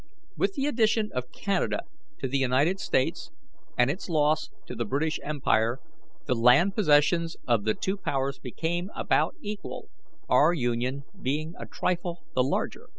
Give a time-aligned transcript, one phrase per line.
[0.35, 1.83] With the addition of Canada
[2.21, 3.29] to the United States
[3.77, 5.77] and its loss to the British Empire,
[6.25, 9.89] the land possessions of the two powers became about equal,
[10.27, 12.89] our Union being a trifle the larger.